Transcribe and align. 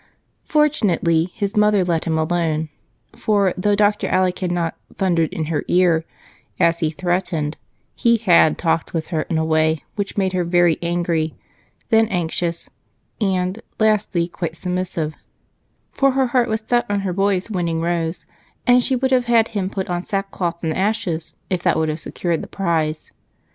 Fortunately, 0.45 1.25
his 1.35 1.55
mother 1.55 1.85
let 1.85 2.05
him 2.05 2.17
alone, 2.17 2.69
for 3.15 3.53
though 3.55 3.75
Dr. 3.75 4.07
Alec 4.07 4.39
had 4.39 4.51
not 4.51 4.75
"thundered 4.97 5.31
in 5.31 5.45
her 5.45 5.63
ear" 5.67 6.05
as 6.59 6.79
he 6.79 6.89
threatened, 6.89 7.55
he 7.93 8.17
had 8.17 8.57
talked 8.57 8.95
with 8.95 9.09
her 9.09 9.21
in 9.29 9.37
a 9.37 9.45
way 9.45 9.83
which 9.95 10.13
first 10.13 10.17
made 10.17 10.33
her 10.33 10.43
very 10.43 10.79
angry, 10.81 11.35
then 11.89 12.07
anxious, 12.07 12.67
and, 13.21 13.61
lastly, 13.79 14.27
quite 14.27 14.57
submissive, 14.57 15.13
for 15.91 16.13
her 16.13 16.25
heart 16.25 16.49
was 16.49 16.63
set 16.65 16.89
on 16.89 17.03
the 17.05 17.13
boy's 17.13 17.51
winning 17.51 17.79
Rose 17.79 18.25
and 18.65 18.83
she 18.83 18.95
would 18.95 19.11
have 19.11 19.25
had 19.25 19.49
him 19.49 19.69
put 19.69 19.87
on 19.87 20.01
sackcloth 20.03 20.63
and 20.63 20.73
ashes 20.73 21.35
if 21.51 21.61
that 21.61 21.77
would 21.77 21.89
have 21.89 21.99
secured 21.99 22.41
the 22.41 22.47
prize. 22.47 23.11